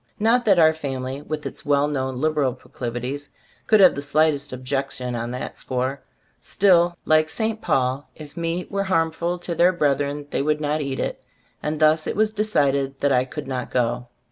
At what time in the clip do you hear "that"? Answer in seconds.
0.45-0.57, 5.29-5.59, 13.01-13.11